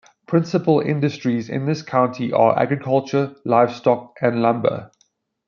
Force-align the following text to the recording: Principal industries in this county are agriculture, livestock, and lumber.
Principal 0.25 0.79
industries 0.79 1.47
in 1.47 1.67
this 1.67 1.83
county 1.83 2.33
are 2.33 2.57
agriculture, 2.57 3.35
livestock, 3.45 4.17
and 4.19 4.41
lumber. 4.41 4.89